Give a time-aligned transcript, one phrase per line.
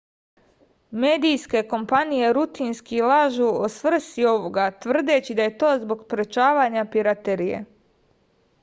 [1.01, 7.63] medijske kompanije rutinski lažu o svrsi ovoga tvrdeći da je to zbog sprečavanja piraterije